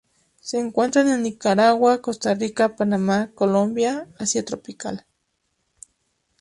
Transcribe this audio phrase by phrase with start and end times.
[0.41, 5.05] Se encuentran en Nicaragua, Costa Rica, Panamá, Colombia, Asia tropical.